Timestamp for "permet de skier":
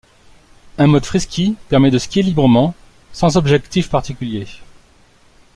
1.69-2.23